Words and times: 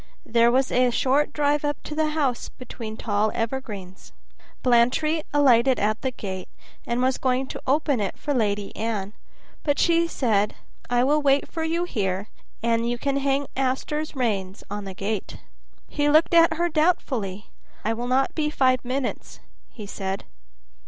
There 0.25 0.51
was 0.51 0.71
a 0.71 0.89
short 0.89 1.31
drive 1.31 1.63
up 1.63 1.77
to 1.83 1.93
the 1.93 2.07
house 2.09 2.49
between 2.49 2.97
tall 2.97 3.31
evergreens. 3.35 4.13
Blantyre 4.63 5.21
alighted 5.31 5.77
at 5.77 6.01
the 6.01 6.09
gate, 6.09 6.49
and 6.87 7.03
was 7.03 7.19
going 7.19 7.45
to 7.49 7.61
open 7.67 7.99
it 7.99 8.17
for 8.17 8.33
Lady 8.33 8.75
Anne, 8.75 9.13
but 9.61 9.77
she 9.77 10.07
said, 10.07 10.55
"I 10.89 11.03
will 11.03 11.21
wait 11.21 11.47
for 11.51 11.63
you 11.63 11.83
here, 11.83 12.29
and 12.63 12.89
you 12.89 12.97
can 12.97 13.17
hang 13.17 13.45
Auster's 13.55 14.15
rein 14.15 14.55
on 14.71 14.85
the 14.85 14.95
gate." 14.95 15.37
He 15.87 16.09
looked 16.09 16.33
at 16.33 16.53
her 16.53 16.67
doubtfully. 16.67 17.51
"I 17.85 17.93
will 17.93 18.07
not 18.07 18.33
be 18.33 18.49
five 18.49 18.83
minutes," 18.83 19.39
he 19.69 19.85
said. 19.85 20.23